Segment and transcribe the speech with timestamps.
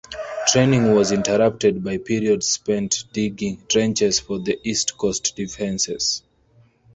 [0.47, 6.23] Training was interrupted by periods spent digging trenches for the East Coast defences.